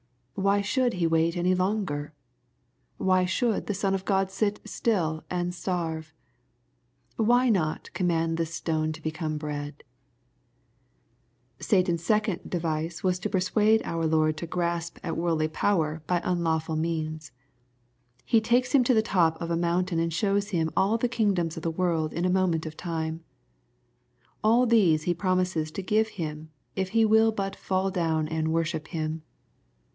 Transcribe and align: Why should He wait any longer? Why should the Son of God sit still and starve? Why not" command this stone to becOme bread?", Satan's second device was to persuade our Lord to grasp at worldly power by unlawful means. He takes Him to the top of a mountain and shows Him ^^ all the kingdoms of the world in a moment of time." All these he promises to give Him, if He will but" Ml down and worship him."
Why 0.33 0.61
should 0.61 0.93
He 0.93 1.05
wait 1.05 1.37
any 1.37 1.53
longer? 1.53 2.15
Why 2.97 3.25
should 3.25 3.67
the 3.67 3.75
Son 3.75 3.93
of 3.93 4.03
God 4.03 4.31
sit 4.31 4.59
still 4.65 5.23
and 5.29 5.53
starve? 5.53 6.15
Why 7.17 7.49
not" 7.49 7.93
command 7.93 8.37
this 8.37 8.51
stone 8.55 8.91
to 8.93 9.01
becOme 9.03 9.37
bread?", 9.37 9.83
Satan's 11.59 12.03
second 12.03 12.49
device 12.49 13.03
was 13.03 13.19
to 13.19 13.29
persuade 13.29 13.83
our 13.85 14.07
Lord 14.07 14.35
to 14.37 14.47
grasp 14.47 14.97
at 15.03 15.15
worldly 15.15 15.47
power 15.47 16.01
by 16.07 16.19
unlawful 16.23 16.75
means. 16.75 17.31
He 18.25 18.41
takes 18.41 18.71
Him 18.71 18.83
to 18.85 18.95
the 18.95 19.03
top 19.03 19.39
of 19.39 19.51
a 19.51 19.55
mountain 19.55 19.99
and 19.99 20.11
shows 20.11 20.49
Him 20.49 20.69
^^ 20.69 20.73
all 20.75 20.97
the 20.97 21.07
kingdoms 21.07 21.57
of 21.57 21.61
the 21.61 21.69
world 21.69 22.11
in 22.11 22.25
a 22.25 22.31
moment 22.31 22.65
of 22.65 22.75
time." 22.75 23.23
All 24.43 24.65
these 24.65 25.03
he 25.03 25.13
promises 25.13 25.69
to 25.69 25.83
give 25.83 26.07
Him, 26.17 26.49
if 26.75 26.89
He 26.89 27.05
will 27.05 27.31
but" 27.31 27.55
Ml 27.69 27.93
down 27.93 28.27
and 28.29 28.51
worship 28.51 28.87
him." 28.87 29.21